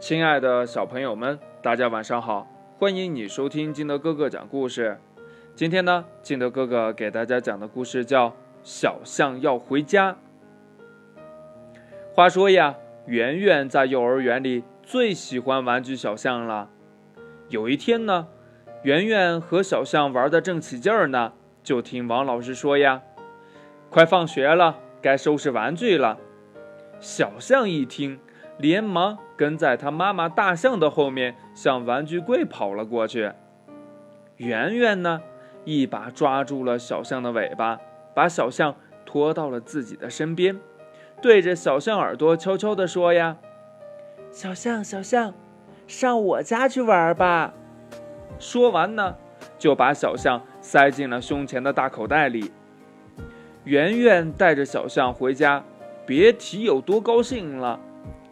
[0.00, 2.50] 亲爱的小朋友们，大家晚上好！
[2.78, 4.98] 欢迎你收听金德哥哥讲故事。
[5.54, 8.30] 今天呢，金德哥哥给大家讲的故事叫
[8.62, 10.12] 《小象要回家》。
[12.14, 16.70] 话说呀，圆圆在幼儿园里最喜欢玩具小象了。
[17.50, 18.28] 有一天呢，
[18.82, 23.02] 圆圆和小象玩的正起劲儿呢，就听王老师说呀
[23.90, 26.16] ：“快放学了，该收拾玩具了。”
[26.98, 28.18] 小象一听。
[28.60, 33.32] 连忙跟在他妈妈大象的后面，向玩具柜跑了过去。
[34.36, 35.22] 圆圆呢，
[35.64, 37.80] 一把抓住了小象的尾巴，
[38.14, 38.76] 把小象
[39.06, 40.58] 拖到了自己的身边，
[41.22, 43.38] 对着小象耳朵悄悄地说：“呀，
[44.30, 45.32] 小象，小象，
[45.86, 47.54] 上我家去玩吧。”
[48.38, 49.16] 说完呢，
[49.58, 52.52] 就把小象塞进了胸前的大口袋里。
[53.64, 55.64] 圆圆带着小象回家，
[56.06, 57.80] 别提有多高兴了。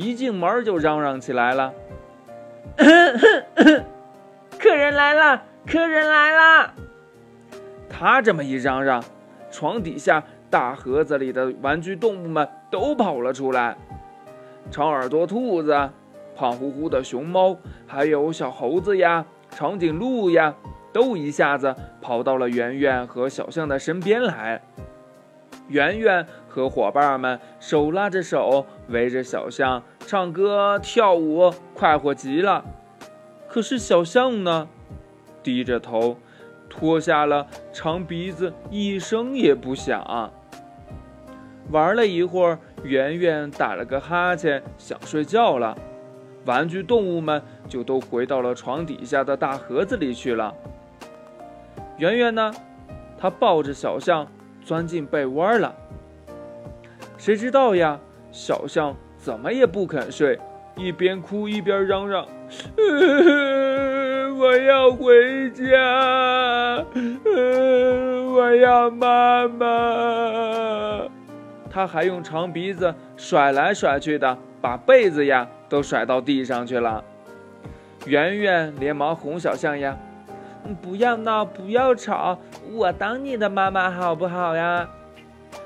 [0.00, 1.74] 一进门就嚷嚷起来了
[4.58, 6.72] ：“客人来了，客人来了！”
[7.90, 9.04] 他这么一嚷嚷，
[9.50, 13.76] 床底下大盒子里的玩具动物们都跑了出来。
[14.70, 15.90] 长耳朵兔子、
[16.34, 20.54] 胖乎乎的熊猫，还有小猴子呀、长颈鹿呀，
[20.94, 24.62] 都一下子跑到了圆圆和小象的身边来。
[25.68, 29.80] 圆圆和伙伴们手拉着手，围着小象
[30.10, 32.64] 唱歌跳舞，快活极了。
[33.46, 34.66] 可是小象呢，
[35.40, 36.16] 低着头，
[36.68, 40.32] 脱下了长鼻子，一声也不响。
[41.70, 45.78] 玩了一会儿，圆圆打了个哈欠，想睡觉了。
[46.44, 50.52] 玩具动物们就都回到了床底下的大盒子里去了。
[51.98, 52.52] 圆圆呢，
[53.16, 54.26] 她抱着小象。
[54.64, 55.72] 钻进被窝了，
[57.16, 58.00] 谁知道呀？
[58.32, 60.38] 小象怎么也不肯睡，
[60.76, 62.26] 一边哭一边嚷嚷
[64.38, 66.82] ：“我要回家，
[68.34, 71.06] 我要妈妈。”
[71.70, 77.04] 他还用长鼻子甩来甩去的，把被子呀都甩到地上去了。
[78.06, 79.94] 圆圆连忙哄小象呀。
[80.80, 82.38] 不要闹，不要吵，
[82.72, 84.88] 我当你的妈妈好不好呀？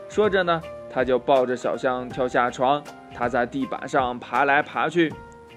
[0.09, 0.61] 说着呢，
[0.93, 2.83] 他就抱着小象跳下床，
[3.15, 5.13] 他在地板上爬来爬去，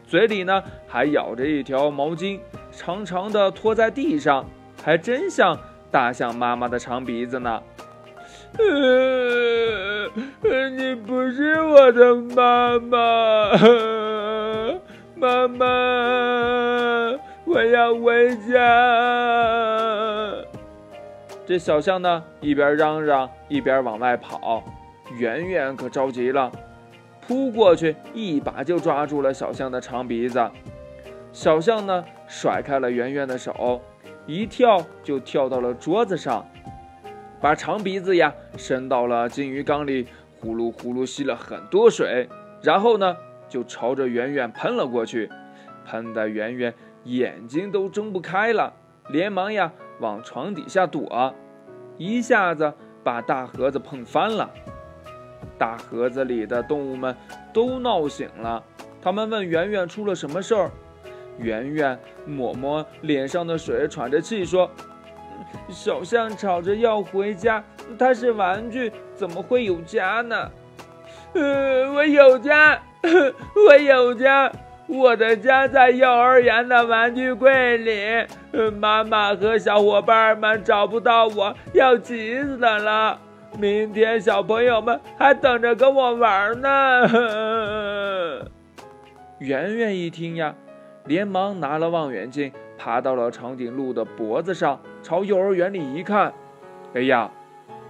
[0.06, 2.40] 嘴里呢还咬着一条毛巾，
[2.72, 4.46] 长长的拖在地上，
[4.84, 5.58] 还真像
[5.92, 7.62] 大象妈妈的长鼻子呢。
[8.58, 10.08] 呃，
[10.70, 13.52] 你不是我的妈妈，
[15.18, 15.66] 妈妈。
[17.46, 18.54] 我要回家。
[21.46, 24.64] 这小象呢，一边嚷嚷，一边往外跑。
[25.18, 26.52] 圆圆可着急了，
[27.28, 30.50] 扑过去，一把就抓住了小象的长鼻子。
[31.34, 33.82] 小象呢，甩开了圆圆的手，
[34.26, 36.46] 一跳就跳到了桌子上，
[37.42, 40.08] 把长鼻子呀伸到了金鱼缸里，
[40.40, 42.30] 呼噜呼噜吸了很多水，
[42.62, 43.18] 然后呢，
[43.50, 45.30] 就朝着圆圆喷了过去，
[45.86, 46.74] 喷的圆圆。
[47.04, 48.74] 眼睛都睁不开了，
[49.10, 51.34] 连忙呀往床底下躲，
[51.98, 52.74] 一下子
[53.04, 54.50] 把大盒子碰翻了。
[55.58, 57.16] 大盒子里的动物们
[57.54, 58.64] 都闹醒了，
[59.02, 60.72] 他们问圆圆出了什么事儿。
[61.38, 64.70] 圆圆抹抹脸上的水，喘着气说
[65.70, 67.64] ：“小象吵着要回家，
[67.98, 70.52] 它是玩具，怎么会有家呢
[71.34, 72.82] ？”“呃，我有家，
[73.68, 74.52] 我有家。”
[74.90, 78.26] 我的家在幼儿园的玩具柜里，
[78.80, 83.20] 妈妈和小伙伴们找不到我，要急死了。
[83.58, 88.50] 明天小朋友们还等着跟我玩呢。
[89.40, 90.56] 圆圆一听呀，
[91.06, 96.34] 连忙拿了望远镜，爬到了长颈鹿的脖子上，朝幼儿园里一看，
[96.94, 97.32] 哎呀，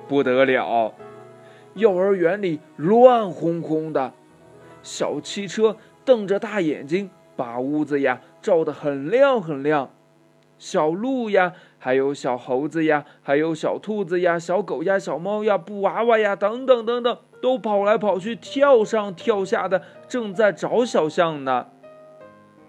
[0.07, 0.93] 不得了！
[1.73, 4.13] 幼儿园里乱哄哄的，
[4.83, 5.77] 小汽车。
[6.05, 9.89] 瞪着大眼睛，把屋子呀照得很亮很亮。
[10.57, 21.67] 小鹿呀，还有小猴子呀，还有小兔子呀，小狗呀，小猫呀，布娃娃呀，等等等等，都跑来跑去，跳上跳下的，正在找小象呢。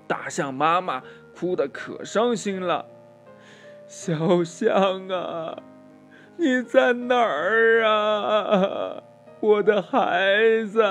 [0.06, 1.02] 大象妈妈
[1.34, 2.86] 哭得可伤心了。
[3.86, 5.58] 小象啊，
[6.36, 9.02] 你在哪儿啊，
[9.40, 10.82] 我的孩子？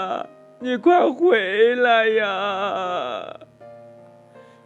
[0.59, 3.39] 你快回来呀！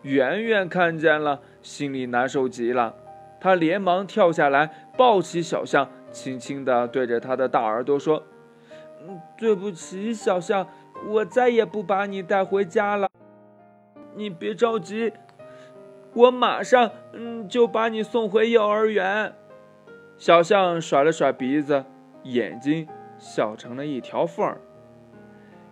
[0.04, 2.96] 圆圆看见了，心里难受极了。
[3.42, 8.24] 他连忙跳下来，抱起小象，轻轻地对着他的大耳朵说
[9.02, 10.68] ：“嗯对不起，小象，
[11.08, 13.10] 我再也不把你带回家了。”
[14.14, 15.12] 你别着急，
[16.14, 19.34] 我马上嗯就把你送回幼儿园。
[20.18, 21.84] 小象甩了甩鼻子，
[22.24, 24.62] 眼睛笑成了一条缝儿。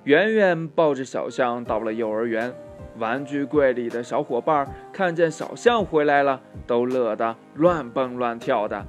[0.06, 2.56] 圆圆抱着小象到了幼儿园，
[2.98, 8.86] 玩具柜里的小伙伴看见小象回来了，都乐得乱蹦乱跳的。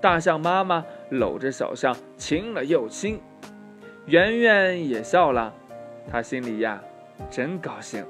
[0.00, 3.20] 大象妈妈搂着小象亲了又亲，
[4.06, 5.52] 圆圆也笑了，
[6.10, 6.82] 她心里呀
[7.30, 8.04] 真高兴。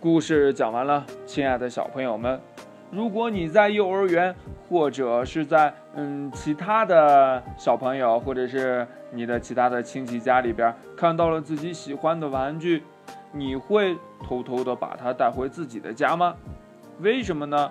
[0.00, 2.40] 故事讲完了，亲爱的小朋友们。
[2.90, 4.34] 如果你在幼儿园，
[4.68, 12.82] 或者是在嗯其他的小朋友，或者是你的其他的亲戚家里边看到了自己喜欢的玩具，
[13.32, 16.34] 你会偷偷的把它带回自己的家吗？
[17.00, 17.70] 为什么呢？